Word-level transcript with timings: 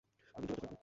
আমি 0.35 0.45
যোগাযোগ 0.47 0.63
রাখব। 0.63 0.77